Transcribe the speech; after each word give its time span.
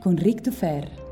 con 0.00 0.16
Ric 0.16 0.42
Dufer. 0.42 1.07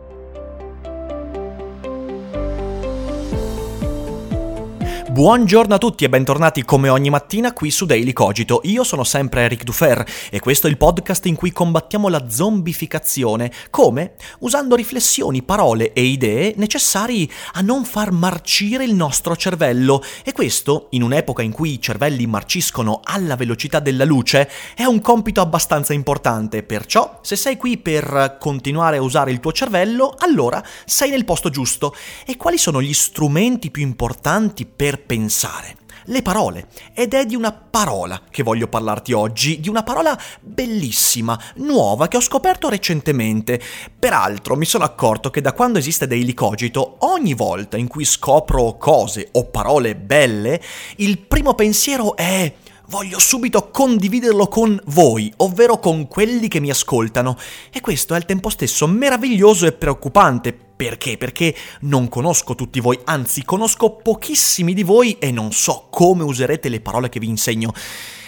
Buongiorno 5.17 5.75
a 5.75 5.79
tutti 5.79 6.05
e 6.05 6.11
bentornati 6.11 6.63
come 6.63 6.91
ogni 6.91 7.09
mattina 7.09 7.55
qui 7.55 7.71
su 7.71 7.87
Daily 7.87 8.13
Cogito. 8.13 8.61
Io 8.65 8.85
sono 8.85 9.03
sempre 9.03 9.45
Eric 9.45 9.65
Dufer 9.65 10.05
e 10.29 10.41
questo 10.41 10.67
è 10.67 10.71
il 10.71 10.77
podcast 10.77 11.25
in 11.25 11.37
cui 11.37 11.53
combattiamo 11.53 12.09
la 12.09 12.29
zombificazione. 12.29 13.51
Come? 13.71 14.17
Usando 14.41 14.77
riflessioni, 14.77 15.43
parole 15.43 15.95
e 15.95 16.03
idee 16.03 16.53
necessari 16.59 17.33
a 17.55 17.63
non 17.63 17.87
far 17.87 18.13
marcire 18.13 18.85
il 18.85 18.95
nostro 18.95 19.35
cervello. 19.37 20.03
E 20.23 20.35
questo, 20.35 20.89
in 20.91 21.03
un'epoca 21.03 21.41
in 21.41 21.53
cui 21.53 21.73
i 21.73 21.81
cervelli 21.81 22.27
marciscono 22.27 23.01
alla 23.03 23.37
velocità 23.37 23.81
della 23.81 24.05
luce, 24.05 24.51
è 24.75 24.85
un 24.85 25.01
compito 25.01 25.41
abbastanza 25.41 25.95
importante. 25.95 26.63
Perciò, 26.63 27.21
se 27.23 27.37
sei 27.37 27.57
qui 27.57 27.79
per 27.79 28.37
continuare 28.39 28.99
a 28.99 29.03
usare 29.03 29.31
il 29.31 29.41
tuo 29.41 29.53
cervello, 29.53 30.15
allora 30.19 30.63
sei 30.85 31.09
nel 31.09 31.25
posto 31.25 31.49
giusto. 31.49 31.95
E 32.27 32.37
quali 32.37 32.59
sono 32.59 32.83
gli 32.83 32.93
strumenti 32.93 33.71
più 33.71 33.81
importanti 33.81 34.67
per 34.67 35.05
pensare. 35.07 35.77
Le 36.09 36.23
parole. 36.23 36.69
Ed 36.95 37.15
è 37.15 37.27
di 37.27 37.35
una 37.35 37.53
parola 37.53 38.21
che 38.31 38.45
voglio 38.45 38.69
parlarti 38.69 39.13
oggi, 39.13 39.59
di 39.59 39.69
una 39.69 39.83
parola 39.83 40.17
bellissima, 40.41 41.41
nuova, 41.57 42.07
che 42.07 42.17
ho 42.17 42.21
scoperto 42.21 42.69
recentemente. 42.69 43.61
Peraltro 43.99 44.55
mi 44.55 44.67
sono 44.67 44.85
accorto 44.85 45.31
che 45.31 45.41
da 45.41 45.53
quando 45.53 45.79
esiste 45.79 46.07
Daily 46.07 46.33
Cogito, 46.33 46.97
ogni 47.01 47.35
volta 47.35 47.77
in 47.77 47.89
cui 47.89 48.05
scopro 48.05 48.77
cose 48.77 49.29
o 49.33 49.47
parole 49.47 49.97
belle, 49.97 50.61
il 50.97 51.19
primo 51.19 51.55
pensiero 51.55 52.15
è 52.15 52.55
voglio 52.89 53.19
subito 53.19 53.71
condividerlo 53.71 54.47
con 54.47 54.81
voi, 54.87 55.33
ovvero 55.39 55.79
con 55.79 56.07
quelli 56.07 56.47
che 56.47 56.61
mi 56.61 56.71
ascoltano. 56.71 57.37
E 57.73 57.81
questo 57.81 58.15
è 58.15 58.17
al 58.17 58.25
tempo 58.25 58.49
stesso 58.49 58.87
meraviglioso 58.87 59.67
e 59.67 59.73
preoccupante. 59.73 60.66
Perché? 60.77 61.17
Perché 61.17 61.55
non 61.81 62.09
conosco 62.09 62.55
tutti 62.55 62.81
voi, 62.81 62.99
anzi 63.05 63.45
conosco 63.45 63.97
pochissimi 63.97 64.75
di 64.75 64.83
voi 64.83 65.17
e 65.19 65.31
non 65.31 65.51
so 65.53 65.87
come 65.91 66.23
userete 66.23 66.69
le 66.69 66.81
parole 66.81 67.09
che 67.09 67.19
vi 67.19 67.29
insegno. 67.29 67.73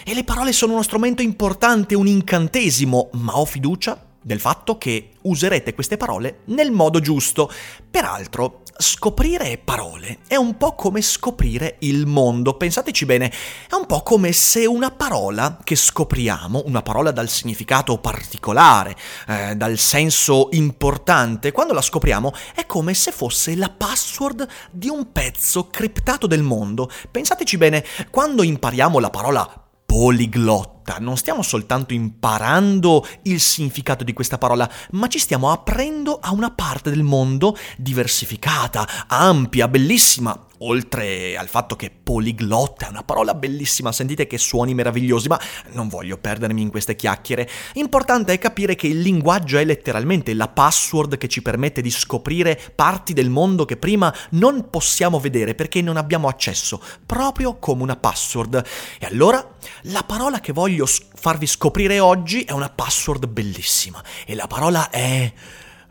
E 0.03 0.15
le 0.15 0.25
parole 0.25 0.53
sono 0.53 0.73
uno 0.73 0.83
strumento 0.83 1.21
importante, 1.21 1.95
un 1.95 2.07
incantesimo, 2.07 3.11
ma 3.13 3.39
ho 3.39 3.45
fiducia 3.45 4.08
del 4.23 4.41
fatto 4.41 4.79
che 4.79 5.11
userete 5.23 5.75
queste 5.75 5.97
parole 5.97 6.41
nel 6.47 6.71
modo 6.71 7.01
giusto. 7.01 7.51
Peraltro, 7.91 8.63
scoprire 8.81 9.59
parole 9.59 10.19
è 10.29 10.37
un 10.37 10.57
po' 10.57 10.75
come 10.75 11.03
scoprire 11.03 11.77
il 11.81 12.07
mondo. 12.07 12.55
Pensateci 12.55 13.05
bene, 13.05 13.33
è 13.69 13.75
un 13.75 13.87
po' 13.87 14.03
come 14.03 14.33
se 14.33 14.67
una 14.67 14.91
parola 14.91 15.59
che 15.63 15.75
scopriamo, 15.75 16.63
una 16.67 16.83
parola 16.83 17.11
dal 17.11 17.29
significato 17.29 17.99
particolare, 17.99 18.97
eh, 19.27 19.57
dal 19.57 19.79
senso 19.79 20.49
importante, 20.53 21.53
quando 21.53 21.73
la 21.73 21.83
scopriamo 21.83 22.33
è 22.55 22.67
come 22.67 22.95
se 22.95 23.11
fosse 23.11 23.57
la 23.57 23.71
password 23.71 24.47
di 24.71 24.89
un 24.89 25.11
pezzo 25.11 25.67
criptato 25.67 26.27
del 26.27 26.43
mondo. 26.43 26.91
Pensateci 27.11 27.57
bene, 27.57 27.85
quando 28.11 28.43
impariamo 28.43 28.99
la 28.99 29.11
parola 29.11 29.68
poliglotta. 29.89 30.99
Non 31.01 31.17
stiamo 31.17 31.41
soltanto 31.41 31.95
imparando 31.95 33.07
il 33.23 33.41
significato 33.41 34.05
di 34.05 34.13
questa 34.13 34.37
parola, 34.37 34.71
ma 34.91 35.07
ci 35.07 35.19
stiamo 35.19 35.51
aprendo 35.51 36.19
a 36.21 36.31
una 36.33 36.51
parte 36.51 36.91
del 36.91 37.03
mondo 37.03 37.57
diversificata, 37.79 39.07
ampia, 39.07 39.67
bellissima, 39.67 40.39
Oltre 40.61 41.37
al 41.37 41.49
fatto 41.49 41.77
che 41.77 41.91
poliglotta 41.91 42.87
è 42.87 42.91
una 42.91 43.05
parola 43.05 43.35
bellissima, 43.35 43.93
sentite 43.93 44.27
che 44.27 44.39
suoni 44.39 44.75
meravigliosi, 44.75 45.29
ma 45.29 45.41
non 45.73 45.89
voglio 45.89 46.19
perdermi 46.19 46.63
in 46.63 46.71
queste 46.71 46.97
chiacchiere. 46.97 47.49
Importante 47.75 48.33
è 48.33 48.39
capire 48.39 48.75
che 48.75 48.89
il 48.89 49.01
linguaggio 49.01 49.59
è 49.59 49.65
letteralmente 49.65 50.35
la 50.35 50.49
password 50.49 51.17
che 51.17 51.29
ci 51.29 51.43
permette 51.43 51.81
di 51.81 51.91
scoprire 51.91 52.61
parti 52.75 53.13
del 53.13 53.31
mondo 53.31 53.65
che 53.65 53.77
prima 53.77 54.13
non 54.31 54.69
possiamo 54.71 55.21
vedere 55.21 55.55
perché 55.55 55.81
non 55.81 55.97
abbiamo 55.97 56.29
accesso, 56.29 56.83
proprio 57.07 57.59
come 57.59 57.83
una 57.83 57.97
password. 57.97 58.65
E 58.99 59.07
allora, 59.07 59.57
la 59.83 60.03
parola 60.03 60.41
che 60.41 60.53
voglio 60.53 60.87
farvi 60.87 61.47
scoprire 61.47 62.01
oggi 62.01 62.43
è 62.43 62.53
una 62.53 62.71
password 62.71 63.27
bellissima 63.27 64.03
e 64.27 64.35
la 64.35 64.47
parola 64.47 64.91
è 64.91 65.33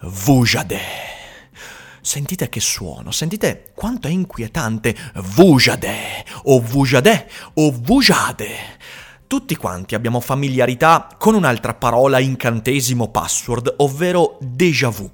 Vujade. 0.01 1.16
Sentite 2.07 2.47
che 2.47 2.61
suono, 2.61 3.11
sentite 3.11 3.73
quanto 3.75 4.07
è 4.07 4.11
inquietante. 4.11 4.95
Vujade, 5.35 6.23
o 6.43 6.61
Vujade, 6.61 7.29
o 7.55 7.75
Vujade. 7.77 8.49
Tutti 9.27 9.57
quanti 9.57 9.93
abbiamo 9.93 10.21
familiarità 10.21 11.09
con 11.17 11.35
un'altra 11.35 11.73
parola 11.73 12.19
incantesimo 12.19 13.09
password, 13.09 13.73
ovvero 13.79 14.37
déjà 14.39 14.87
vu. 14.87 15.11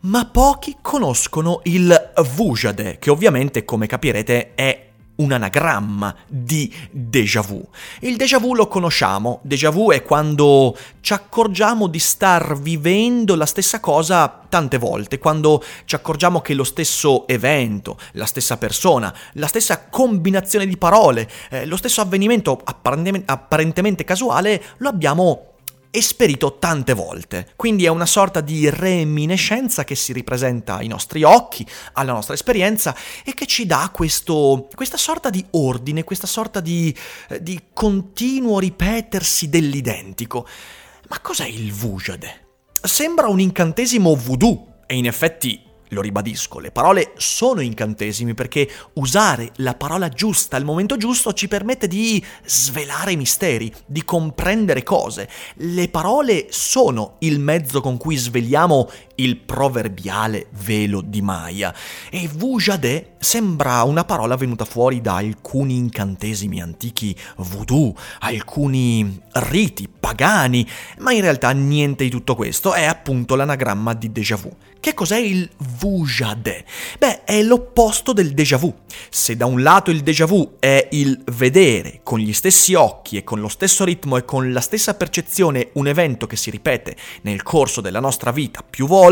Ma 0.00 0.26
pochi 0.26 0.76
conoscono 0.82 1.62
il 1.64 2.12
Vujade, 2.34 2.98
che 2.98 3.08
ovviamente, 3.08 3.64
come 3.64 3.86
capirete, 3.86 4.52
è 4.54 4.89
un 5.20 5.32
anagramma 5.32 6.14
di 6.26 6.72
déjà 6.90 7.40
vu. 7.40 7.66
Il 8.00 8.16
déjà 8.16 8.38
vu 8.38 8.54
lo 8.54 8.66
conosciamo, 8.66 9.40
déjà 9.42 9.70
vu 9.70 9.92
è 9.92 10.02
quando 10.02 10.76
ci 11.00 11.12
accorgiamo 11.12 11.86
di 11.86 11.98
star 11.98 12.58
vivendo 12.58 13.34
la 13.36 13.46
stessa 13.46 13.80
cosa 13.80 14.44
tante 14.48 14.78
volte, 14.78 15.18
quando 15.18 15.62
ci 15.84 15.94
accorgiamo 15.94 16.40
che 16.40 16.54
lo 16.54 16.64
stesso 16.64 17.26
evento, 17.28 17.96
la 18.12 18.26
stessa 18.26 18.56
persona, 18.56 19.14
la 19.34 19.46
stessa 19.46 19.88
combinazione 19.88 20.66
di 20.66 20.76
parole, 20.76 21.28
eh, 21.50 21.66
lo 21.66 21.76
stesso 21.76 22.00
avvenimento 22.00 22.60
apparentemente 22.64 24.04
casuale 24.04 24.62
lo 24.78 24.88
abbiamo 24.88 25.49
esperito 25.90 26.58
tante 26.58 26.92
volte. 26.94 27.52
Quindi 27.56 27.84
è 27.84 27.88
una 27.88 28.06
sorta 28.06 28.40
di 28.40 28.68
reminiscenza 28.70 29.84
che 29.84 29.94
si 29.94 30.12
ripresenta 30.12 30.76
ai 30.76 30.86
nostri 30.86 31.22
occhi, 31.22 31.66
alla 31.94 32.12
nostra 32.12 32.34
esperienza 32.34 32.94
e 33.24 33.34
che 33.34 33.46
ci 33.46 33.66
dà 33.66 33.90
questo, 33.92 34.68
questa 34.74 34.96
sorta 34.96 35.30
di 35.30 35.44
ordine, 35.50 36.04
questa 36.04 36.26
sorta 36.26 36.60
di, 36.60 36.96
eh, 37.28 37.42
di 37.42 37.60
continuo 37.72 38.58
ripetersi 38.58 39.48
dell'identico. 39.48 40.46
Ma 41.08 41.18
cos'è 41.20 41.46
il 41.46 41.72
Vujade? 41.72 42.46
Sembra 42.82 43.28
un 43.28 43.40
incantesimo 43.40 44.14
voodoo 44.14 44.82
e 44.86 44.96
in 44.96 45.06
effetti 45.06 45.68
lo 45.90 46.00
ribadisco, 46.00 46.58
le 46.58 46.70
parole 46.70 47.12
sono 47.16 47.60
incantesimi 47.60 48.34
perché 48.34 48.68
usare 48.94 49.52
la 49.56 49.74
parola 49.74 50.08
giusta 50.08 50.56
al 50.56 50.64
momento 50.64 50.96
giusto 50.96 51.32
ci 51.32 51.48
permette 51.48 51.86
di 51.86 52.24
svelare 52.44 53.16
misteri, 53.16 53.72
di 53.86 54.04
comprendere 54.04 54.82
cose. 54.82 55.28
Le 55.54 55.88
parole 55.88 56.46
sono 56.50 57.16
il 57.20 57.38
mezzo 57.38 57.80
con 57.80 57.96
cui 57.96 58.16
sveliamo 58.16 58.88
il 59.22 59.36
proverbiale 59.36 60.46
velo 60.62 61.00
di 61.00 61.22
Maya. 61.22 61.74
E 62.10 62.28
Vujade 62.32 63.16
sembra 63.18 63.82
una 63.82 64.04
parola 64.04 64.36
venuta 64.36 64.64
fuori 64.64 65.00
da 65.00 65.16
alcuni 65.16 65.76
incantesimi 65.76 66.60
antichi 66.60 67.14
voodoo, 67.36 67.94
alcuni 68.20 69.20
riti 69.32 69.88
pagani, 69.88 70.66
ma 70.98 71.12
in 71.12 71.20
realtà 71.20 71.50
niente 71.50 72.04
di 72.04 72.10
tutto 72.10 72.34
questo, 72.34 72.72
è 72.72 72.84
appunto 72.84 73.34
l'anagramma 73.34 73.94
di 73.94 74.10
déjà 74.10 74.36
vu. 74.36 74.54
Che 74.80 74.94
cos'è 74.94 75.18
il 75.18 75.48
Vujade? 75.78 76.64
Beh, 76.98 77.24
è 77.24 77.42
l'opposto 77.42 78.14
del 78.14 78.32
déjà 78.32 78.56
vu. 78.56 78.74
Se 79.10 79.36
da 79.36 79.44
un 79.44 79.62
lato 79.62 79.90
il 79.90 80.00
déjà 80.00 80.24
vu 80.24 80.56
è 80.58 80.88
il 80.92 81.20
vedere 81.32 82.00
con 82.02 82.18
gli 82.18 82.32
stessi 82.32 82.72
occhi 82.72 83.18
e 83.18 83.24
con 83.24 83.40
lo 83.40 83.48
stesso 83.48 83.84
ritmo 83.84 84.16
e 84.16 84.24
con 84.24 84.52
la 84.52 84.62
stessa 84.62 84.94
percezione 84.94 85.68
un 85.74 85.86
evento 85.86 86.26
che 86.26 86.36
si 86.36 86.50
ripete 86.50 86.96
nel 87.22 87.42
corso 87.42 87.82
della 87.82 88.00
nostra 88.00 88.30
vita 88.30 88.64
più 88.68 88.86
volte, 88.86 89.08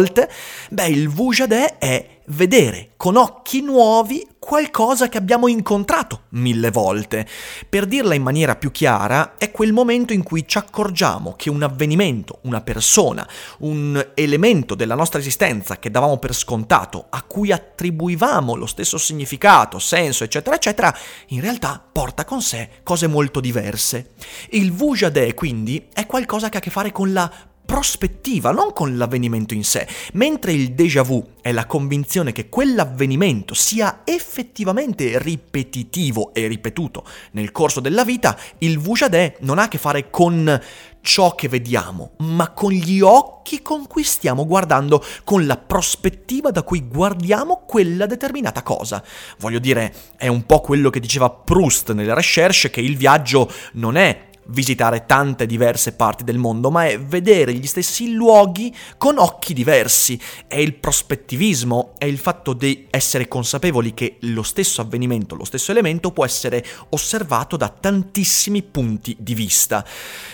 beh, 0.70 0.86
il 0.86 1.08
Vujade 1.08 1.78
è 1.78 2.16
vedere 2.28 2.90
con 2.96 3.16
occhi 3.16 3.62
nuovi 3.62 4.26
qualcosa 4.38 5.08
che 5.08 5.18
abbiamo 5.18 5.46
incontrato 5.46 6.22
mille 6.30 6.70
volte. 6.70 7.26
Per 7.68 7.86
dirla 7.86 8.14
in 8.14 8.22
maniera 8.22 8.56
più 8.56 8.70
chiara, 8.70 9.34
è 9.36 9.50
quel 9.50 9.72
momento 9.72 10.12
in 10.12 10.22
cui 10.22 10.46
ci 10.46 10.58
accorgiamo 10.58 11.34
che 11.36 11.50
un 11.50 11.62
avvenimento, 11.62 12.38
una 12.42 12.60
persona, 12.60 13.28
un 13.58 14.12
elemento 14.14 14.74
della 14.74 14.94
nostra 14.94 15.20
esistenza 15.20 15.78
che 15.78 15.90
davamo 15.90 16.18
per 16.18 16.34
scontato, 16.34 17.06
a 17.10 17.22
cui 17.22 17.52
attribuivamo 17.52 18.54
lo 18.54 18.66
stesso 18.66 18.98
significato, 18.98 19.78
senso, 19.78 20.24
eccetera, 20.24 20.56
eccetera, 20.56 20.96
in 21.28 21.40
realtà 21.40 21.82
porta 21.92 22.24
con 22.24 22.40
sé 22.40 22.70
cose 22.82 23.06
molto 23.06 23.40
diverse. 23.40 24.12
Il 24.50 24.72
Vujade, 24.72 25.34
quindi, 25.34 25.88
è 25.92 26.06
qualcosa 26.06 26.48
che 26.48 26.56
ha 26.56 26.60
a 26.60 26.62
che 26.62 26.70
fare 26.70 26.90
con 26.90 27.12
la 27.12 27.30
prospettiva, 27.68 28.50
non 28.50 28.72
con 28.72 28.96
l'avvenimento 28.96 29.52
in 29.52 29.62
sé, 29.62 29.86
mentre 30.14 30.52
il 30.52 30.72
déjà 30.72 31.02
vu 31.02 31.22
è 31.42 31.52
la 31.52 31.66
convinzione 31.66 32.32
che 32.32 32.48
quell'avvenimento 32.48 33.52
sia 33.52 34.00
effettivamente 34.04 35.18
ripetitivo 35.18 36.32
e 36.32 36.46
ripetuto 36.46 37.04
nel 37.32 37.52
corso 37.52 37.80
della 37.80 38.04
vita, 38.04 38.38
il 38.60 38.78
Vujade 38.78 39.36
non 39.40 39.58
ha 39.58 39.64
a 39.64 39.68
che 39.68 39.76
fare 39.76 40.08
con 40.08 40.58
ciò 41.02 41.34
che 41.34 41.48
vediamo, 41.48 42.12
ma 42.18 42.52
con 42.52 42.72
gli 42.72 43.00
occhi 43.00 43.60
con 43.60 43.86
cui 43.86 44.02
stiamo 44.02 44.46
guardando, 44.46 45.04
con 45.24 45.46
la 45.46 45.58
prospettiva 45.58 46.50
da 46.50 46.62
cui 46.62 46.86
guardiamo 46.88 47.64
quella 47.66 48.06
determinata 48.06 48.62
cosa. 48.62 49.02
Voglio 49.38 49.58
dire, 49.58 49.94
è 50.16 50.26
un 50.26 50.44
po' 50.44 50.60
quello 50.60 50.88
che 50.88 51.00
diceva 51.00 51.30
Proust 51.30 51.92
nelle 51.92 52.14
recherche 52.14 52.70
che 52.70 52.80
il 52.80 52.96
viaggio 52.96 53.50
non 53.74 53.96
è 53.96 54.27
visitare 54.48 55.06
tante 55.06 55.46
diverse 55.46 55.92
parti 55.92 56.24
del 56.24 56.38
mondo, 56.38 56.70
ma 56.70 56.86
è 56.86 57.00
vedere 57.00 57.52
gli 57.52 57.66
stessi 57.66 58.12
luoghi 58.12 58.74
con 58.96 59.18
occhi 59.18 59.54
diversi. 59.54 60.20
È 60.46 60.56
il 60.56 60.74
prospettivismo, 60.74 61.92
è 61.98 62.04
il 62.04 62.18
fatto 62.18 62.52
di 62.52 62.86
essere 62.90 63.28
consapevoli 63.28 63.94
che 63.94 64.16
lo 64.20 64.42
stesso 64.42 64.80
avvenimento, 64.80 65.34
lo 65.34 65.44
stesso 65.44 65.70
elemento 65.70 66.12
può 66.12 66.24
essere 66.24 66.64
osservato 66.90 67.56
da 67.56 67.68
tantissimi 67.68 68.62
punti 68.62 69.16
di 69.18 69.34
vista. 69.34 69.84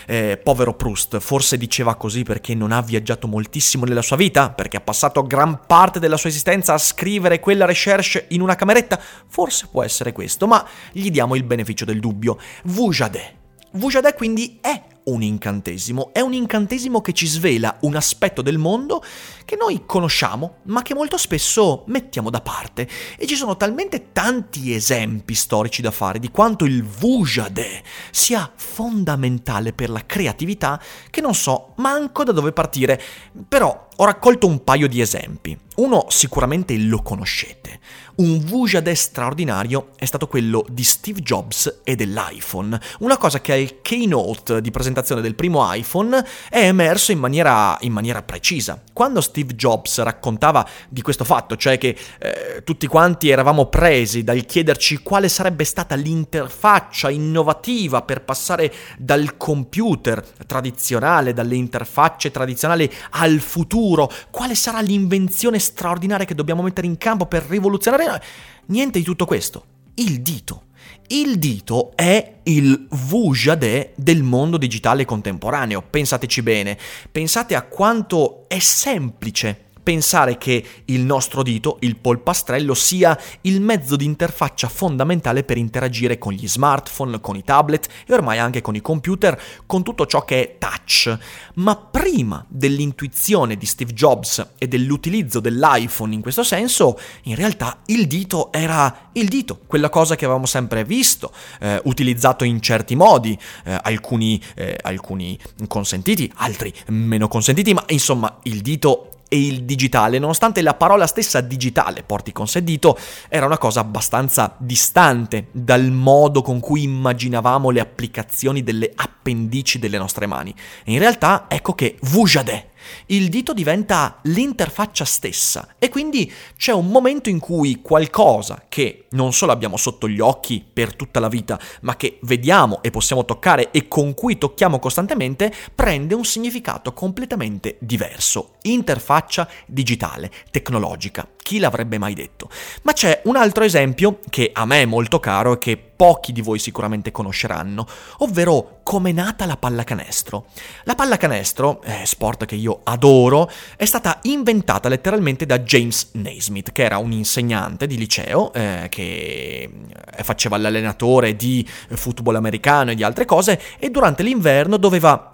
Eh, 0.07 0.41
povero 0.43 0.75
Proust, 0.75 1.19
forse 1.19 1.57
diceva 1.57 1.95
così 1.95 2.23
perché 2.23 2.55
non 2.55 2.73
ha 2.73 2.83
viaggiato 2.83 3.27
moltissimo 3.27 3.85
nella 3.85 4.03
sua 4.03 4.17
vita, 4.17 4.51
perché 4.51 4.77
ha 4.77 4.81
passato 4.81 5.27
gran 5.27 5.61
parte 5.67 5.99
della 5.99 6.17
sua 6.17 6.29
esistenza 6.29 6.75
a 6.75 6.79
scrivere 6.79 7.41
quella 7.41 7.65
recherche 7.65 8.27
in 8.29 8.41
una 8.41 8.55
cameretta? 8.55 9.01
Forse 9.29 9.69
può 9.71 9.83
essere 9.83 10.13
questo, 10.13 10.47
ma 10.47 10.67
gli 10.93 11.11
diamo 11.11 11.35
il 11.35 11.45
beneficio 11.45 11.85
del 11.85 12.01
dubbio. 12.01 12.39
Vujade 12.65 13.43
Vujade 13.77 14.15
quindi 14.15 14.59
è 14.61 14.83
un 15.05 15.21
incantesimo, 15.21 16.11
è 16.13 16.21
un 16.21 16.33
incantesimo 16.33 17.01
che 17.01 17.13
ci 17.13 17.27
svela 17.27 17.77
un 17.81 17.97
aspetto 17.97 18.41
del 18.41 18.57
mondo 18.57 19.03
che 19.45 19.57
noi 19.57 19.83
conosciamo, 19.85 20.59
ma 20.65 20.83
che 20.83 20.95
molto 20.95 21.19
spesso 21.19 21.83
mettiamo 21.89 22.31
da 22.31 22.41
parte. 22.41 22.89
E 23.19 23.27
ci 23.27 23.35
sono 23.35 23.57
talmente 23.57 24.13
tanti 24.13 24.73
esempi 24.73 25.35
storici 25.35 25.83
da 25.83 25.91
fare 25.91 26.19
di 26.19 26.31
quanto 26.31 26.65
il 26.65 26.85
Vujade 26.85 27.83
sia 28.11 28.51
fondamentale 28.55 29.73
per 29.73 29.91
la 29.91 30.07
creatività 30.07 30.81
che 31.11 31.21
non 31.21 31.35
so 31.35 31.73
manco 31.77 32.23
da 32.23 32.33
dove 32.33 32.53
partire. 32.53 33.01
Però 33.49 33.84
ho 33.97 34.05
raccolto 34.05 34.47
un 34.47 34.65
paio 34.65 34.89
di 34.89 35.01
esempi. 35.01 35.59
Uno 35.77 36.07
sicuramente 36.09 36.77
lo 36.79 37.03
conoscete. 37.03 37.81
Un 38.17 38.39
Vujade 38.39 38.95
straordinario 38.95 39.89
è 39.97 40.05
stato 40.05 40.29
quello 40.29 40.65
di 40.69 40.85
Steve 40.85 41.21
Jobs 41.21 41.81
e 41.83 41.97
dell'iPhone. 41.97 42.79
Una 43.01 43.17
cosa 43.17 43.41
che 43.41 43.53
al 43.53 43.81
keynote 43.83 44.61
di 44.61 44.71
presentazione 44.71 45.21
del 45.21 45.35
primo 45.35 45.69
iPhone 45.73 46.25
è 46.49 46.61
emerso 46.61 47.11
in 47.11 47.19
maniera, 47.19 47.77
in 47.81 47.93
maniera 47.93 48.23
precisa. 48.23 48.81
Quando 48.93 49.21
Steve 49.21 49.57
Jobs 49.57 50.01
raccontava 50.01 50.65
di 50.89 51.03
questo 51.03 51.25
fatto, 51.25 51.57
cioè 51.57 51.77
che 51.77 51.97
eh, 52.21 52.63
tutti 52.63 52.87
quanti 52.87 53.31
eravamo 53.31 53.67
presi 53.67 54.23
dal 54.23 54.45
chiederci 54.45 54.99
quale 54.99 55.29
sarebbe 55.29 55.65
stata 55.65 55.97
l'interfaccia 55.97 57.11
innovativa 57.11 58.03
per 58.03 58.23
passare 58.23 58.73
dal 58.97 59.37
computer 59.37 60.25
tradizionale, 60.47 61.33
dalle 61.33 61.57
interfacce 61.57 62.31
tradizionali 62.31 62.89
al 63.11 63.41
futuro, 63.41 63.83
quale 64.31 64.55
sarà 64.55 64.81
l'invenzione 64.81 65.59
straordinaria 65.59 66.27
che 66.27 66.35
dobbiamo 66.35 66.63
mettere 66.63 66.87
in 66.87 66.97
campo 66.97 67.27
per 67.27 67.45
rivoluzionare 67.45 68.23
Niente 68.67 68.99
di 68.99 69.05
tutto 69.05 69.27
questo. 69.27 69.65
Il 69.95 70.23
dito. 70.23 70.63
Il 71.09 71.39
dito 71.39 71.93
è 71.95 72.37
il 72.45 72.87
Vujade 72.91 73.93
del 73.97 74.23
mondo 74.23 74.57
digitale 74.57 75.05
contemporaneo. 75.05 75.83
Pensateci 75.83 76.43
bene. 76.43 76.79
Pensate 77.11 77.55
a 77.55 77.63
quanto 77.63 78.49
è 78.49 78.59
semplice 78.59 79.65
pensare 79.85 80.39
che 80.39 80.65
il 80.87 81.03
nostro 81.03 81.45
dito, 81.45 81.77
il 81.81 81.97
polpastrello, 81.97 82.75
sia 82.75 83.17
il 83.43 83.61
mezzo 83.61 83.95
di 83.95 84.07
interfaccia 84.07 84.69
fondamentale 84.69 85.45
per 85.45 85.59
interagire 85.59 86.19
con 86.19 86.33
gli 86.33 86.49
smartphone, 86.49 87.21
con 87.21 87.37
i 87.37 87.45
tablet 87.45 87.89
e 88.07 88.13
ormai 88.15 88.39
anche 88.39 88.63
con 88.63 88.75
i 88.75 88.81
computer, 88.81 89.41
con 89.67 89.85
tutto 89.85 90.07
ciò 90.07 90.25
che 90.25 90.43
è 90.43 90.59
touch. 90.59 91.17
Ma 91.55 91.77
prima 91.77 92.45
dell'intuizione 92.49 93.57
di 93.57 93.67
Steve 93.67 93.93
Jobs 93.93 94.55
e 94.59 94.67
dell'utilizzo 94.67 95.39
dell'iPhone 95.39 96.15
in 96.15 96.23
questo 96.23 96.43
senso, 96.43 96.99
in 97.25 97.37
realtà 97.37 97.79
il 97.87 98.07
dito 98.07 98.51
era 98.51 99.11
il 99.13 99.29
dito, 99.29 99.61
quella 99.67 99.91
cosa 99.91 100.17
che 100.17 100.25
avevamo 100.25 100.47
sempre 100.47 100.85
visto, 100.85 101.33
eh, 101.61 101.81
utilizzato 101.85 102.45
in 102.45 102.61
certi 102.61 102.97
modi, 102.97 103.39
eh, 103.65 103.79
alcuni, 103.83 104.43
eh, 104.55 104.79
alcuni 104.83 105.39
consentiti, 105.69 106.31
altri 106.37 106.73
meno 106.87 107.29
consentiti, 107.29 107.75
ma 107.75 107.85
insomma 107.89 108.39
il 108.45 108.61
dito 108.61 109.11
e 109.29 109.39
il 109.39 109.65
digitale, 109.65 110.19
nonostante 110.19 110.63
la 110.63 110.75
parola 110.75 111.07
stessa 111.07 111.41
digitale 111.41 112.03
porti 112.03 112.33
con 112.33 112.47
sé 112.47 112.63
dito, 112.63 112.99
era 113.29 113.47
una 113.47 113.59
cosa 113.59 113.81
abbastanza 113.81 114.55
distante 114.59 115.49
dal 115.51 115.91
modo 115.91 116.43
con 116.43 116.61
cui 116.61 116.83
immaginavamo 116.83 117.71
le 117.71 117.81
applicazioni 117.81 118.63
delle 118.63 118.93
appendici 118.95 119.79
delle 119.79 119.99
nostre 119.99 120.27
mani. 120.27 120.55
E 120.85 120.93
in 120.93 120.99
realtà 120.99 121.47
ecco 121.49 121.75
che 121.75 121.97
Vujade 122.03 122.73
il 123.07 123.29
dito 123.29 123.53
diventa 123.53 124.19
l'interfaccia 124.23 125.05
stessa 125.05 125.75
e 125.79 125.89
quindi 125.89 126.31
c'è 126.57 126.73
un 126.73 126.89
momento 126.89 127.29
in 127.29 127.39
cui 127.39 127.81
qualcosa 127.81 128.65
che 128.69 129.07
non 129.11 129.33
solo 129.33 129.53
abbiamo 129.53 129.77
sotto 129.77 130.09
gli 130.09 130.21
occhi 130.21 130.65
per 130.71 130.95
tutta 130.95 131.21
la 131.21 131.29
vita, 131.29 131.59
ma 131.83 131.97
che 131.97 132.19
vediamo 132.23 132.83
e 132.83 132.91
possiamo 132.91 133.25
toccare 133.25 133.71
e 133.71 133.89
con 133.89 134.15
cui 134.15 134.39
tocchiamo 134.39 134.79
costantemente, 134.79 135.53
prende 135.75 136.15
un 136.15 136.25
significato 136.25 136.93
completamente 136.93 137.77
diverso. 137.81 138.55
Interfaccia 138.63 139.49
digitale, 139.67 140.31
tecnologica. 140.51 141.29
Chi 141.37 141.59
l'avrebbe 141.59 141.99
mai 141.99 142.15
detto? 142.15 142.49
Ma 142.83 142.93
c'è 142.93 143.21
un 143.25 143.37
altro 143.37 143.65
esempio 143.65 144.21
che 144.31 144.51
a 144.53 144.65
me 144.65 144.83
è 144.83 144.87
molto 144.87 145.21
caro 145.21 145.55
e 145.55 145.59
che 145.59 145.77
pochi 145.97 146.33
di 146.33 146.41
voi 146.41 146.59
sicuramente 146.59 147.11
conosceranno, 147.11 147.87
ovvero 148.19 148.81
come 148.83 149.11
è 149.11 149.13
nata 149.13 149.47
la 149.47 149.57
pallacanestro. 149.57 150.47
La 150.85 150.95
pallacanestro, 150.95 151.83
eh, 151.83 152.03
sport 152.05 152.45
che 152.45 152.55
io 152.55 152.81
adoro, 152.85 153.51
è 153.77 153.85
stata 153.85 154.19
inventata 154.23 154.89
letteralmente 154.89 155.47
da 155.47 155.61
James 155.61 156.11
Naismith, 156.13 156.73
che 156.73 156.83
era 156.83 156.99
un 156.99 157.13
insegnante 157.13 157.87
di 157.87 157.97
liceo 157.97 158.53
eh, 158.53 158.87
che 158.91 159.71
eh, 160.17 160.23
faceva 160.23 160.57
l'allenatore 160.57 161.37
di 161.37 161.67
football 161.89 162.37
americano 162.37 162.91
e 162.91 162.95
di 162.95 163.03
altre 163.03 163.25
cose 163.25 163.61
e 163.79 163.91
durante 163.91 164.23
l'inverno 164.23 164.77
doveva 164.77 165.34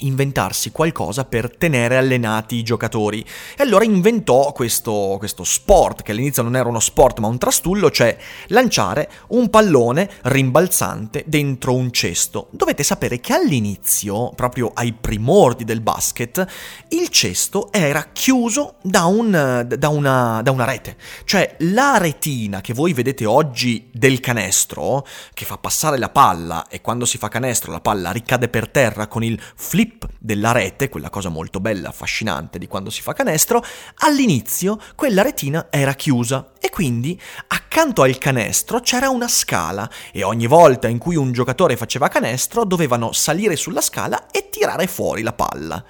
inventarsi 0.00 0.70
qualcosa 0.70 1.24
per 1.24 1.56
tenere 1.56 1.96
allenati 1.96 2.56
i 2.56 2.62
giocatori. 2.62 3.24
E 3.56 3.62
allora 3.62 3.84
inventò 3.84 4.52
questo, 4.52 5.16
questo, 5.18 5.44
sport, 5.44 6.02
che 6.02 6.12
all'inizio 6.12 6.42
non 6.42 6.56
era 6.56 6.68
uno 6.68 6.80
sport 6.80 7.18
ma 7.18 7.28
un 7.28 7.38
trastullo, 7.38 7.90
cioè 7.90 8.16
lanciare 8.48 9.10
un 9.28 9.50
pallone 9.50 10.08
rimbalzante 10.22 11.24
dentro 11.26 11.74
un 11.74 11.90
cesto. 11.90 12.48
Dovete 12.50 12.82
sapere 12.82 13.20
che 13.20 13.32
all'inizio, 13.32 14.30
proprio 14.30 14.70
ai 14.74 14.92
primordi 14.92 15.64
del 15.64 15.80
basket, 15.80 16.46
il 16.90 17.08
cesto 17.08 17.72
era 17.72 18.08
chiuso 18.12 18.76
da, 18.82 19.04
un, 19.04 19.66
da, 19.66 19.88
una, 19.88 20.42
da 20.42 20.50
una 20.50 20.64
rete. 20.64 20.96
Cioè 21.24 21.56
la 21.60 21.96
retina 21.98 22.60
che 22.60 22.72
voi 22.72 22.92
vedete 22.92 23.24
oggi 23.24 23.88
del 23.92 24.20
canestro, 24.20 25.06
che 25.34 25.44
fa 25.44 25.58
passare 25.58 25.98
la 25.98 26.10
palla 26.10 26.66
e 26.68 26.80
quando 26.80 27.04
si 27.04 27.18
fa 27.18 27.28
canestro 27.28 27.72
la 27.72 27.80
palla 27.80 28.10
ricade 28.10 28.48
per 28.48 28.68
terra 28.68 29.06
con 29.06 29.24
il 29.24 29.40
flip 29.54 29.87
flip 29.88 30.06
della 30.18 30.52
rete, 30.52 30.88
quella 30.88 31.08
cosa 31.08 31.30
molto 31.30 31.60
bella, 31.60 31.88
affascinante 31.88 32.58
di 32.58 32.66
quando 32.66 32.90
si 32.90 33.00
fa 33.00 33.14
canestro, 33.14 33.64
all'inizio 33.98 34.78
quella 34.94 35.22
retina 35.22 35.68
era 35.70 35.94
chiusa 35.94 36.52
e 36.60 36.68
quindi 36.68 37.18
accanto 37.48 38.02
al 38.02 38.18
canestro 38.18 38.80
c'era 38.80 39.08
una 39.08 39.28
scala 39.28 39.90
e 40.12 40.22
ogni 40.22 40.46
volta 40.46 40.88
in 40.88 40.98
cui 40.98 41.16
un 41.16 41.32
giocatore 41.32 41.76
faceva 41.76 42.08
canestro 42.08 42.64
dovevano 42.64 43.12
salire 43.12 43.56
sulla 43.56 43.80
scala 43.80 44.26
e 44.30 44.48
tirare 44.50 44.86
fuori 44.86 45.22
la 45.22 45.32
palla. 45.32 45.82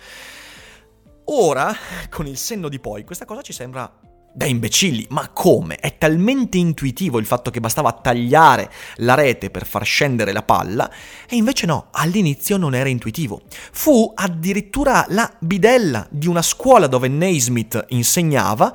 Ora, 1.31 1.75
con 2.09 2.27
il 2.27 2.39
senno 2.39 2.69
di 2.69 2.79
poi, 2.79 3.05
questa 3.05 3.27
cosa 3.27 3.43
ci 3.43 3.53
sembra 3.53 3.93
da 4.39 4.47
imbecilli, 4.47 5.05
ma 5.11 5.29
come? 5.33 5.75
È 5.79 5.99
talmente 5.99 6.59
intuitivo 6.59 7.19
il 7.19 7.27
fatto 7.27 7.51
che 7.51 7.59
bastava 7.59 7.91
tagliare 7.91 8.71
la 8.99 9.15
rete 9.15 9.51
per 9.51 9.67
far 9.67 9.85
scendere 9.85 10.33
la 10.33 10.45
palla, 10.45 10.89
e 11.29 11.35
invece 11.35 11.67
no, 11.67 11.89
all'inizio 11.91 12.57
non 12.57 12.77
era 12.77 12.89
intuitivo. 12.89 13.41
Fu 13.73 14.13
addirittura 14.15 15.05
la 15.09 15.29
bidella 15.41 16.07
di 16.09 16.29
una 16.29 16.43
scuola 16.43 16.87
dove 16.87 17.09
Naismith 17.09 17.87
insegnava 17.89 18.73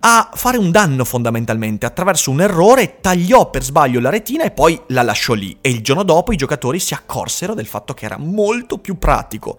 a 0.00 0.30
fare 0.34 0.58
un 0.58 0.72
danno 0.72 1.04
fondamentalmente, 1.04 1.86
attraverso 1.86 2.32
un 2.32 2.40
errore 2.40 2.98
tagliò 3.00 3.50
per 3.50 3.62
sbaglio 3.62 4.00
la 4.00 4.10
retina 4.10 4.42
e 4.42 4.50
poi 4.50 4.80
la 4.88 5.02
lasciò 5.02 5.34
lì 5.34 5.58
e 5.60 5.70
il 5.70 5.80
giorno 5.80 6.02
dopo 6.02 6.32
i 6.32 6.36
giocatori 6.36 6.80
si 6.80 6.94
accorsero 6.94 7.54
del 7.54 7.66
fatto 7.66 7.94
che 7.94 8.04
era 8.04 8.18
molto 8.18 8.78
più 8.78 8.98
pratico. 8.98 9.58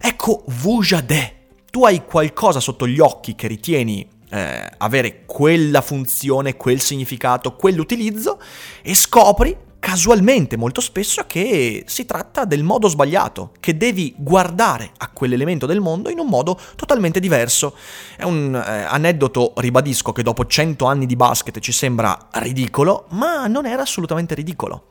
Ecco 0.00 0.42
Vujade, 0.46 1.36
tu 1.70 1.84
hai 1.84 2.04
qualcosa 2.04 2.58
sotto 2.58 2.88
gli 2.88 2.98
occhi 2.98 3.36
che 3.36 3.46
ritieni 3.46 4.20
eh, 4.32 4.70
avere 4.78 5.24
quella 5.26 5.82
funzione, 5.82 6.56
quel 6.56 6.80
significato, 6.80 7.54
quell'utilizzo 7.54 8.40
e 8.82 8.94
scopri 8.94 9.54
casualmente 9.78 10.56
molto 10.56 10.80
spesso 10.80 11.24
che 11.26 11.82
si 11.86 12.06
tratta 12.06 12.44
del 12.44 12.62
modo 12.62 12.86
sbagliato, 12.88 13.50
che 13.58 13.76
devi 13.76 14.14
guardare 14.16 14.92
a 14.98 15.08
quell'elemento 15.08 15.66
del 15.66 15.80
mondo 15.80 16.08
in 16.08 16.20
un 16.20 16.28
modo 16.28 16.58
totalmente 16.76 17.18
diverso. 17.18 17.76
È 18.16 18.22
un 18.22 18.54
eh, 18.54 18.82
aneddoto, 18.84 19.54
ribadisco, 19.56 20.12
che 20.12 20.22
dopo 20.22 20.46
100 20.46 20.86
anni 20.86 21.04
di 21.04 21.16
basket 21.16 21.58
ci 21.58 21.72
sembra 21.72 22.28
ridicolo, 22.34 23.06
ma 23.10 23.48
non 23.48 23.66
era 23.66 23.82
assolutamente 23.82 24.36
ridicolo. 24.36 24.90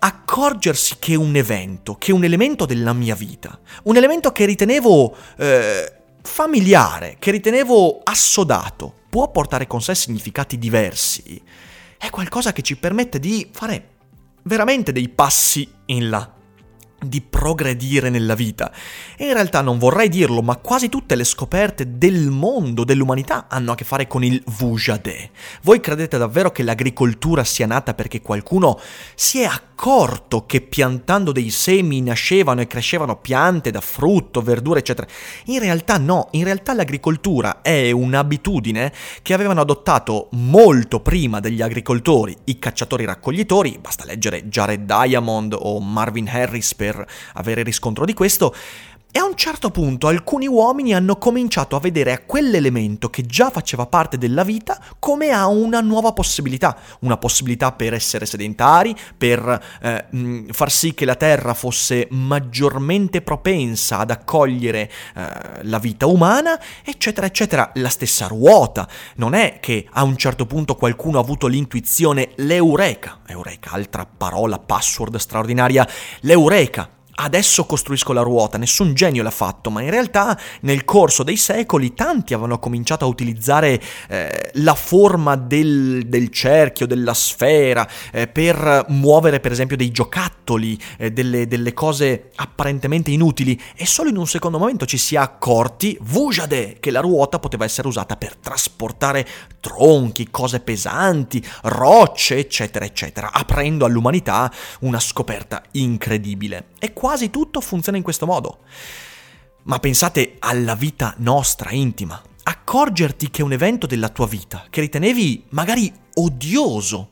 Accorgersi 0.00 0.96
che 0.98 1.14
un 1.14 1.36
evento, 1.36 1.94
che 1.94 2.10
un 2.10 2.24
elemento 2.24 2.66
della 2.66 2.92
mia 2.92 3.14
vita, 3.14 3.56
un 3.84 3.96
elemento 3.96 4.32
che 4.32 4.46
ritenevo 4.46 5.16
eh, 5.38 6.01
familiare, 6.22 7.16
che 7.18 7.30
ritenevo 7.30 8.00
assodato, 8.02 8.94
può 9.08 9.30
portare 9.30 9.66
con 9.66 9.82
sé 9.82 9.94
significati 9.94 10.58
diversi, 10.58 11.42
è 11.98 12.10
qualcosa 12.10 12.52
che 12.52 12.62
ci 12.62 12.76
permette 12.76 13.18
di 13.18 13.48
fare 13.52 13.90
veramente 14.42 14.92
dei 14.92 15.08
passi 15.08 15.70
in 15.86 16.08
là 16.08 16.34
di 17.04 17.20
progredire 17.20 18.10
nella 18.10 18.34
vita. 18.34 18.72
E 19.16 19.26
in 19.26 19.32
realtà 19.34 19.60
non 19.60 19.78
vorrei 19.78 20.08
dirlo, 20.08 20.40
ma 20.42 20.56
quasi 20.56 20.88
tutte 20.88 21.14
le 21.14 21.24
scoperte 21.24 21.98
del 21.98 22.30
mondo, 22.30 22.84
dell'umanità, 22.84 23.46
hanno 23.48 23.72
a 23.72 23.74
che 23.74 23.84
fare 23.84 24.06
con 24.06 24.24
il 24.24 24.42
Vujade. 24.46 25.30
Voi 25.62 25.80
credete 25.80 26.18
davvero 26.18 26.50
che 26.50 26.62
l'agricoltura 26.62 27.44
sia 27.44 27.66
nata 27.66 27.94
perché 27.94 28.20
qualcuno 28.20 28.78
si 29.14 29.40
è 29.40 29.44
accorto 29.44 29.71
che 30.46 30.60
piantando 30.60 31.32
dei 31.32 31.50
semi 31.50 32.02
nascevano 32.02 32.60
e 32.60 32.68
crescevano 32.68 33.16
piante 33.16 33.72
da 33.72 33.80
frutto, 33.80 34.40
verdure, 34.40 34.78
eccetera? 34.78 35.08
In 35.46 35.58
realtà 35.58 35.98
no, 35.98 36.28
in 36.30 36.44
realtà 36.44 36.72
l'agricoltura 36.72 37.62
è 37.62 37.90
un'abitudine 37.90 38.92
che 39.22 39.34
avevano 39.34 39.60
adottato 39.60 40.28
molto 40.34 41.00
prima 41.00 41.40
degli 41.40 41.62
agricoltori, 41.62 42.36
i 42.44 42.60
cacciatori-raccoglitori, 42.60 43.78
basta 43.80 44.04
leggere 44.04 44.46
Jared 44.46 44.84
Diamond 44.84 45.56
o 45.58 45.80
Marvin 45.80 46.28
Harris 46.28 46.76
per 46.76 47.04
avere 47.32 47.64
riscontro 47.64 48.04
di 48.04 48.14
questo, 48.14 48.54
e 49.14 49.18
a 49.18 49.24
un 49.24 49.36
certo 49.36 49.70
punto 49.70 50.08
alcuni 50.08 50.46
uomini 50.46 50.94
hanno 50.94 51.16
cominciato 51.16 51.76
a 51.76 51.80
vedere 51.80 52.12
a 52.12 52.20
quell'elemento 52.24 53.10
che 53.10 53.26
già 53.26 53.50
faceva 53.50 53.84
parte 53.84 54.16
della 54.16 54.42
vita 54.42 54.82
come 54.98 55.28
a 55.28 55.48
una 55.48 55.82
nuova 55.82 56.12
possibilità, 56.12 56.74
una 57.00 57.18
possibilità 57.18 57.72
per 57.72 57.92
essere 57.92 58.24
sedentari, 58.24 58.96
per 59.16 59.62
eh, 59.82 60.06
mh, 60.08 60.52
far 60.52 60.70
sì 60.70 60.94
che 60.94 61.04
la 61.04 61.14
Terra 61.14 61.52
fosse 61.52 62.08
maggiormente 62.10 63.20
propensa 63.20 63.98
ad 63.98 64.10
accogliere 64.10 64.90
eh, 65.14 65.64
la 65.64 65.78
vita 65.78 66.06
umana, 66.06 66.58
eccetera, 66.82 67.26
eccetera. 67.26 67.70
La 67.74 67.90
stessa 67.90 68.26
ruota. 68.26 68.88
Non 69.16 69.34
è 69.34 69.58
che 69.60 69.86
a 69.90 70.04
un 70.04 70.16
certo 70.16 70.46
punto 70.46 70.74
qualcuno 70.74 71.18
ha 71.18 71.20
avuto 71.20 71.48
l'intuizione, 71.48 72.30
l'eureka, 72.36 73.20
eureka, 73.26 73.72
altra 73.72 74.06
parola, 74.06 74.58
password 74.58 75.16
straordinaria, 75.16 75.86
l'eureka 76.20 77.00
adesso 77.14 77.64
costruisco 77.66 78.12
la 78.12 78.22
ruota, 78.22 78.56
nessun 78.58 78.94
genio 78.94 79.22
l'ha 79.22 79.30
fatto, 79.30 79.70
ma 79.70 79.82
in 79.82 79.90
realtà 79.90 80.38
nel 80.60 80.84
corso 80.84 81.22
dei 81.22 81.36
secoli 81.36 81.94
tanti 81.94 82.32
avevano 82.32 82.58
cominciato 82.58 83.04
a 83.04 83.08
utilizzare 83.08 83.80
eh, 84.08 84.50
la 84.54 84.74
forma 84.74 85.36
del, 85.36 86.06
del, 86.06 86.30
cerchio, 86.30 86.86
della 86.86 87.14
sfera, 87.14 87.86
eh, 88.10 88.28
per 88.28 88.86
muovere 88.88 89.40
per 89.40 89.52
esempio 89.52 89.76
dei 89.76 89.90
giocattoli, 89.90 90.78
eh, 90.96 91.12
delle, 91.12 91.46
delle, 91.46 91.72
cose 91.72 92.30
apparentemente 92.36 93.10
inutili, 93.10 93.60
e 93.74 93.86
solo 93.86 94.08
in 94.08 94.16
un 94.16 94.26
secondo 94.26 94.58
momento 94.58 94.86
ci 94.86 94.98
si 94.98 95.14
è 95.14 95.18
accorti, 95.18 95.96
vujade, 96.00 96.76
che 96.80 96.90
la 96.90 97.00
ruota 97.00 97.38
poteva 97.38 97.64
essere 97.64 97.88
usata 97.88 98.16
per 98.16 98.36
trasportare 98.36 99.26
tronchi, 99.60 100.30
cose 100.30 100.60
pesanti, 100.60 101.44
rocce, 101.62 102.36
eccetera, 102.38 102.84
eccetera, 102.84 103.32
aprendo 103.32 103.84
all'umanità 103.84 104.50
una 104.80 105.00
scoperta 105.00 105.62
incredibile. 105.72 106.66
E 106.78 106.92
quasi 107.12 107.28
tutto 107.28 107.60
funziona 107.60 107.98
in 107.98 108.02
questo 108.02 108.24
modo. 108.24 108.60
Ma 109.64 109.78
pensate 109.78 110.36
alla 110.38 110.74
vita 110.74 111.12
nostra 111.18 111.70
intima. 111.70 112.20
Accorgerti 112.42 113.30
che 113.30 113.42
un 113.42 113.52
evento 113.52 113.86
della 113.86 114.08
tua 114.08 114.26
vita, 114.26 114.64
che 114.70 114.80
ritenevi 114.80 115.44
magari 115.50 115.92
odioso, 116.14 117.10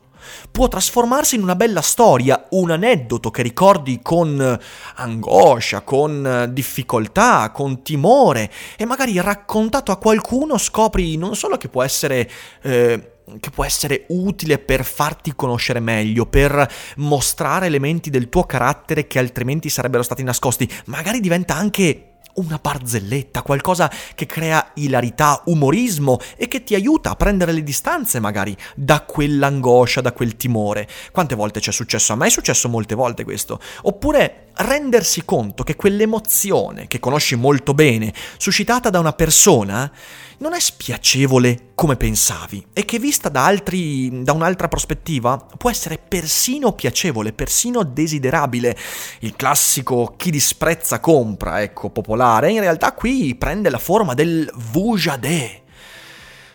può 0.50 0.68
trasformarsi 0.68 1.34
in 1.34 1.42
una 1.42 1.54
bella 1.54 1.82
storia, 1.82 2.46
un 2.50 2.70
aneddoto 2.70 3.30
che 3.30 3.42
ricordi 3.42 4.00
con 4.02 4.58
angoscia, 4.94 5.82
con 5.82 6.48
difficoltà, 6.50 7.50
con 7.50 7.82
timore 7.82 8.50
e 8.78 8.86
magari 8.86 9.20
raccontato 9.20 9.92
a 9.92 9.98
qualcuno 9.98 10.56
scopri 10.56 11.18
non 11.18 11.36
solo 11.36 11.58
che 11.58 11.68
può 11.68 11.82
essere 11.82 12.30
eh, 12.62 13.16
che 13.38 13.50
può 13.50 13.64
essere 13.64 14.04
utile 14.08 14.58
per 14.58 14.84
farti 14.84 15.34
conoscere 15.34 15.80
meglio, 15.80 16.26
per 16.26 16.68
mostrare 16.96 17.66
elementi 17.66 18.10
del 18.10 18.28
tuo 18.28 18.44
carattere 18.44 19.06
che 19.06 19.18
altrimenti 19.18 19.68
sarebbero 19.68 20.02
stati 20.02 20.22
nascosti. 20.22 20.68
Magari 20.86 21.20
diventa 21.20 21.54
anche 21.54 22.10
una 22.34 22.58
barzelletta, 22.60 23.42
qualcosa 23.42 23.90
che 24.14 24.26
crea 24.26 24.70
ilarità, 24.74 25.42
umorismo 25.46 26.18
e 26.36 26.48
che 26.48 26.62
ti 26.62 26.74
aiuta 26.74 27.10
a 27.10 27.16
prendere 27.16 27.52
le 27.52 27.62
distanze 27.62 28.20
magari 28.20 28.56
da 28.74 29.02
quell'angoscia, 29.02 30.00
da 30.00 30.12
quel 30.12 30.36
timore. 30.36 30.88
Quante 31.12 31.34
volte 31.34 31.60
ci 31.60 31.70
è 31.70 31.72
successo? 31.72 32.12
A 32.12 32.16
me 32.16 32.26
è 32.26 32.30
successo 32.30 32.68
molte 32.68 32.94
volte 32.94 33.24
questo. 33.24 33.60
Oppure 33.82 34.48
rendersi 34.54 35.24
conto 35.24 35.64
che 35.64 35.76
quell'emozione 35.76 36.86
che 36.86 36.98
conosci 36.98 37.34
molto 37.34 37.74
bene, 37.74 38.12
suscitata 38.36 38.90
da 38.90 38.98
una 38.98 39.12
persona, 39.12 39.90
non 40.38 40.54
è 40.54 40.60
spiacevole 40.60 41.69
come 41.80 41.96
pensavi 41.96 42.66
e 42.74 42.84
che 42.84 42.98
vista 42.98 43.30
da, 43.30 43.46
altri, 43.46 44.22
da 44.22 44.34
un'altra 44.34 44.68
prospettiva 44.68 45.38
può 45.56 45.70
essere 45.70 45.96
persino 45.96 46.72
piacevole, 46.74 47.32
persino 47.32 47.84
desiderabile. 47.84 48.76
Il 49.20 49.34
classico 49.34 50.12
chi 50.18 50.30
disprezza 50.30 51.00
compra, 51.00 51.62
ecco, 51.62 51.88
popolare, 51.88 52.50
in 52.50 52.60
realtà 52.60 52.92
qui 52.92 53.34
prende 53.34 53.70
la 53.70 53.78
forma 53.78 54.12
del 54.12 54.52
vujade. 54.72 55.62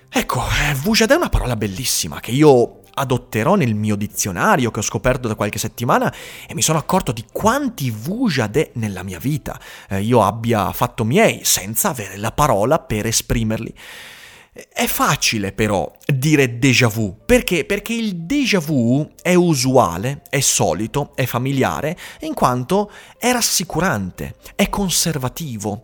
Ecco, 0.10 0.42
eh, 0.42 0.76
vujade 0.76 1.16
è 1.16 1.18
una 1.18 1.30
parola 1.30 1.56
bellissima 1.56 2.20
che 2.20 2.30
io 2.30 2.82
adotterò 2.94 3.56
nel 3.56 3.74
mio 3.74 3.96
dizionario 3.96 4.70
che 4.70 4.78
ho 4.78 4.84
scoperto 4.84 5.28
da 5.28 5.34
qualche 5.34 5.58
settimana 5.58 6.14
e 6.48 6.54
mi 6.54 6.62
sono 6.62 6.78
accorto 6.78 7.12
di 7.12 7.26
quanti 7.32 7.90
vujade 7.90 8.74
nella 8.76 9.02
mia 9.02 9.18
vita 9.18 9.60
eh, 9.90 10.02
io 10.02 10.22
abbia 10.22 10.72
fatto 10.72 11.04
miei 11.04 11.44
senza 11.44 11.90
avere 11.90 12.16
la 12.16 12.32
parola 12.32 12.78
per 12.78 13.08
esprimerli. 13.08 13.74
È 14.58 14.86
facile 14.86 15.52
però 15.52 15.92
dire 16.06 16.60
déjà 16.60 16.88
vu, 16.88 17.18
perché? 17.26 17.66
Perché 17.66 17.92
il 17.92 18.16
déjà 18.20 18.60
vu 18.60 19.06
è 19.22 19.34
usuale, 19.34 20.22
è 20.30 20.40
solito, 20.40 21.12
è 21.14 21.26
familiare, 21.26 21.98
in 22.22 22.34
quanto 22.34 22.90
è 23.18 23.34
rassicurante, 23.34 24.36
è 24.56 24.70
conservativo. 24.70 25.84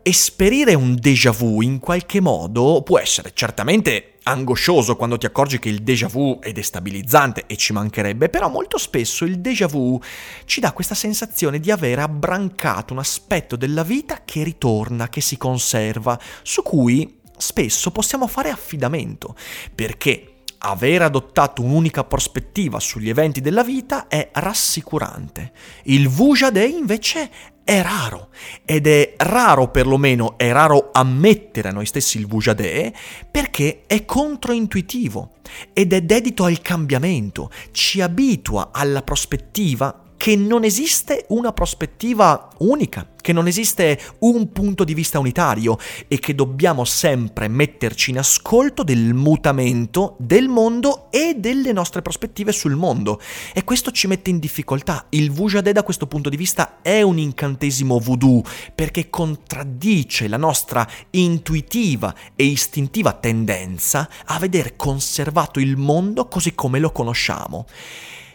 Esperire 0.00 0.74
un 0.74 0.94
déjà 0.94 1.32
vu 1.32 1.60
in 1.60 1.80
qualche 1.80 2.20
modo 2.20 2.82
può 2.82 3.00
essere 3.00 3.32
certamente 3.34 4.18
angoscioso 4.24 4.94
quando 4.94 5.18
ti 5.18 5.26
accorgi 5.26 5.58
che 5.58 5.68
il 5.68 5.82
déjà 5.82 6.06
vu 6.06 6.38
è 6.38 6.52
destabilizzante 6.52 7.46
e 7.48 7.56
ci 7.56 7.72
mancherebbe, 7.72 8.28
però 8.28 8.48
molto 8.48 8.78
spesso 8.78 9.24
il 9.24 9.40
déjà 9.40 9.66
vu 9.66 10.00
ci 10.44 10.60
dà 10.60 10.70
questa 10.70 10.94
sensazione 10.94 11.58
di 11.58 11.72
aver 11.72 11.98
abbrancato 11.98 12.92
un 12.92 13.00
aspetto 13.00 13.56
della 13.56 13.82
vita 13.82 14.22
che 14.24 14.44
ritorna, 14.44 15.08
che 15.08 15.20
si 15.20 15.36
conserva, 15.36 16.16
su 16.44 16.62
cui 16.62 17.18
spesso 17.42 17.90
possiamo 17.90 18.28
fare 18.28 18.50
affidamento, 18.50 19.34
perché 19.74 20.28
aver 20.64 21.02
adottato 21.02 21.62
un'unica 21.62 22.04
prospettiva 22.04 22.78
sugli 22.78 23.08
eventi 23.08 23.40
della 23.40 23.64
vita 23.64 24.06
è 24.06 24.30
rassicurante. 24.32 25.52
Il 25.84 26.08
Vujade 26.08 26.64
invece 26.64 27.30
è 27.64 27.82
raro 27.82 28.28
ed 28.64 28.86
è 28.86 29.14
raro 29.18 29.70
perlomeno, 29.70 30.38
è 30.38 30.52
raro 30.52 30.90
ammettere 30.92 31.68
a 31.68 31.72
noi 31.72 31.86
stessi 31.86 32.18
il 32.18 32.26
Vujade 32.26 32.94
perché 33.28 33.84
è 33.86 34.04
controintuitivo 34.04 35.34
ed 35.72 35.92
è 35.92 36.00
dedito 36.02 36.44
al 36.44 36.60
cambiamento, 36.60 37.50
ci 37.72 38.00
abitua 38.00 38.70
alla 38.72 39.02
prospettiva 39.02 40.01
che 40.22 40.36
non 40.36 40.62
esiste 40.62 41.24
una 41.30 41.52
prospettiva 41.52 42.48
unica, 42.58 43.08
che 43.20 43.32
non 43.32 43.48
esiste 43.48 44.00
un 44.20 44.52
punto 44.52 44.84
di 44.84 44.94
vista 44.94 45.18
unitario 45.18 45.76
e 46.06 46.20
che 46.20 46.36
dobbiamo 46.36 46.84
sempre 46.84 47.48
metterci 47.48 48.10
in 48.10 48.18
ascolto 48.18 48.84
del 48.84 49.14
mutamento 49.14 50.14
del 50.20 50.46
mondo 50.46 51.10
e 51.10 51.34
delle 51.36 51.72
nostre 51.72 52.02
prospettive 52.02 52.52
sul 52.52 52.76
mondo. 52.76 53.20
E 53.52 53.64
questo 53.64 53.90
ci 53.90 54.06
mette 54.06 54.30
in 54.30 54.38
difficoltà. 54.38 55.06
Il 55.08 55.32
Vujade 55.32 55.72
da 55.72 55.82
questo 55.82 56.06
punto 56.06 56.28
di 56.28 56.36
vista 56.36 56.78
è 56.82 57.02
un 57.02 57.18
incantesimo 57.18 57.98
voodoo 57.98 58.44
perché 58.76 59.10
contraddice 59.10 60.28
la 60.28 60.36
nostra 60.36 60.88
intuitiva 61.10 62.14
e 62.36 62.44
istintiva 62.44 63.12
tendenza 63.14 64.08
a 64.26 64.38
vedere 64.38 64.76
conservato 64.76 65.58
il 65.58 65.76
mondo 65.76 66.28
così 66.28 66.54
come 66.54 66.78
lo 66.78 66.92
conosciamo. 66.92 67.66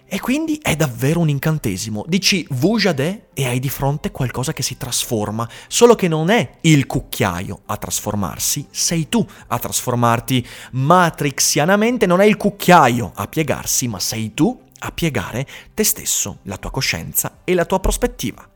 E 0.09 0.21
quindi 0.21 0.57
è 0.61 0.75
davvero 0.77 1.19
un 1.19 1.27
incantesimo. 1.27 2.05
Dici 2.07 2.47
Vujade 2.51 3.27
e 3.33 3.45
hai 3.45 3.59
di 3.59 3.67
fronte 3.67 4.09
qualcosa 4.11 4.53
che 4.53 4.63
si 4.63 4.77
trasforma, 4.77 5.47
solo 5.67 5.95
che 5.95 6.07
non 6.07 6.29
è 6.29 6.59
il 6.61 6.85
cucchiaio 6.85 7.63
a 7.65 7.75
trasformarsi, 7.75 8.67
sei 8.71 9.09
tu 9.09 9.27
a 9.47 9.59
trasformarti 9.59 10.47
matrixianamente, 10.71 12.05
non 12.05 12.21
è 12.21 12.25
il 12.25 12.37
cucchiaio 12.37 13.11
a 13.15 13.27
piegarsi, 13.27 13.89
ma 13.89 13.99
sei 13.99 14.33
tu 14.33 14.57
a 14.79 14.91
piegare 14.91 15.45
te 15.73 15.83
stesso, 15.83 16.39
la 16.43 16.57
tua 16.57 16.71
coscienza 16.71 17.39
e 17.43 17.53
la 17.53 17.65
tua 17.65 17.81
prospettiva. 17.81 18.47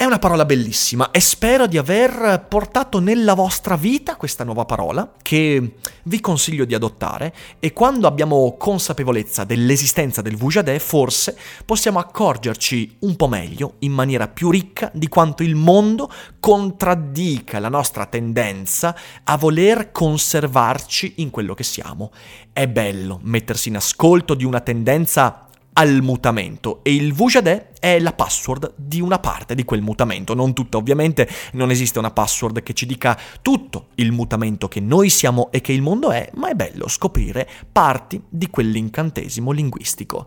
È 0.00 0.06
una 0.06 0.18
parola 0.18 0.46
bellissima 0.46 1.10
e 1.10 1.20
spero 1.20 1.66
di 1.66 1.76
aver 1.76 2.46
portato 2.48 3.00
nella 3.00 3.34
vostra 3.34 3.76
vita 3.76 4.16
questa 4.16 4.44
nuova 4.44 4.64
parola 4.64 5.12
che 5.20 5.74
vi 6.04 6.20
consiglio 6.20 6.64
di 6.64 6.74
adottare 6.74 7.34
e 7.58 7.74
quando 7.74 8.06
abbiamo 8.06 8.56
consapevolezza 8.56 9.44
dell'esistenza 9.44 10.22
del 10.22 10.38
Vujade 10.38 10.78
forse 10.78 11.36
possiamo 11.66 11.98
accorgerci 11.98 12.96
un 13.00 13.14
po' 13.14 13.28
meglio, 13.28 13.74
in 13.80 13.92
maniera 13.92 14.26
più 14.26 14.48
ricca, 14.48 14.90
di 14.94 15.06
quanto 15.06 15.42
il 15.42 15.54
mondo 15.54 16.10
contraddica 16.40 17.58
la 17.58 17.68
nostra 17.68 18.06
tendenza 18.06 18.96
a 19.24 19.36
voler 19.36 19.92
conservarci 19.92 21.16
in 21.16 21.28
quello 21.28 21.52
che 21.52 21.62
siamo. 21.62 22.10
È 22.54 22.66
bello 22.66 23.20
mettersi 23.22 23.68
in 23.68 23.76
ascolto 23.76 24.32
di 24.32 24.46
una 24.46 24.60
tendenza 24.60 25.44
al 25.80 26.02
mutamento. 26.02 26.80
E 26.82 26.94
il 26.94 27.14
Vujade 27.14 27.70
è 27.80 27.98
la 27.98 28.12
password 28.12 28.74
di 28.76 29.00
una 29.00 29.18
parte 29.18 29.54
di 29.54 29.64
quel 29.64 29.80
mutamento, 29.80 30.34
non 30.34 30.52
tutta 30.52 30.76
ovviamente, 30.76 31.26
non 31.52 31.70
esiste 31.70 31.98
una 31.98 32.10
password 32.10 32.62
che 32.62 32.74
ci 32.74 32.84
dica 32.84 33.18
tutto 33.40 33.86
il 33.94 34.12
mutamento 34.12 34.68
che 34.68 34.80
noi 34.80 35.08
siamo 35.08 35.50
e 35.50 35.62
che 35.62 35.72
il 35.72 35.80
mondo 35.80 36.10
è, 36.10 36.30
ma 36.34 36.50
è 36.50 36.54
bello 36.54 36.86
scoprire 36.86 37.48
parti 37.72 38.22
di 38.28 38.50
quell'incantesimo 38.50 39.52
linguistico. 39.52 40.26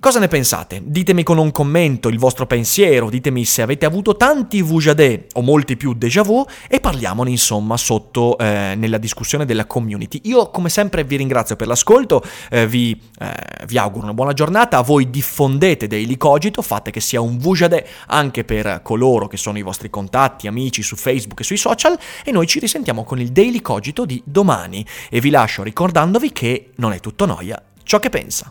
Cosa 0.00 0.18
ne 0.18 0.28
pensate? 0.28 0.80
Ditemi 0.82 1.22
con 1.22 1.36
un 1.36 1.52
commento 1.52 2.08
il 2.08 2.18
vostro 2.18 2.46
pensiero, 2.46 3.10
ditemi 3.10 3.44
se 3.44 3.60
avete 3.60 3.84
avuto 3.84 4.16
tanti 4.16 4.62
Vujade 4.62 5.26
o 5.34 5.42
molti 5.42 5.76
più 5.76 5.92
déjà 5.92 6.22
vu 6.22 6.42
e 6.70 6.80
parliamone 6.80 7.28
insomma 7.28 7.76
sotto 7.76 8.38
eh, 8.38 8.72
nella 8.78 8.96
discussione 8.96 9.44
della 9.44 9.66
community. 9.66 10.22
Io 10.24 10.48
come 10.48 10.70
sempre 10.70 11.04
vi 11.04 11.16
ringrazio 11.16 11.54
per 11.54 11.66
l'ascolto, 11.66 12.24
eh, 12.48 12.66
vi, 12.66 12.98
eh, 13.18 13.66
vi, 13.66 13.76
auguro 13.76 14.04
una 14.04 14.14
buona 14.14 14.32
giornata, 14.32 14.78
a 14.78 14.82
voi 14.82 15.10
diffondete 15.10 15.86
Daily 15.86 16.16
Cogito, 16.16 16.62
fate 16.62 16.90
che 16.90 17.00
sia 17.00 17.20
un 17.20 17.36
Vujade 17.36 17.86
anche 18.06 18.42
per 18.44 18.80
coloro 18.82 19.26
che 19.26 19.36
sono 19.36 19.58
i 19.58 19.62
vostri 19.62 19.90
contatti, 19.90 20.46
amici 20.46 20.82
su 20.82 20.96
Facebook 20.96 21.40
e 21.40 21.44
sui 21.44 21.58
social 21.58 21.98
e 22.24 22.30
noi 22.32 22.46
ci 22.46 22.58
risentiamo 22.58 23.04
con 23.04 23.20
il 23.20 23.32
Daily 23.32 23.60
Cogito 23.60 24.06
di 24.06 24.22
domani 24.24 24.82
e 25.10 25.20
vi 25.20 25.28
lascio 25.28 25.62
ricordandovi 25.62 26.32
che 26.32 26.70
non 26.76 26.94
è 26.94 27.00
tutto 27.00 27.26
noia 27.26 27.62
ciò 27.82 27.98
che 27.98 28.08
pensa. 28.08 28.50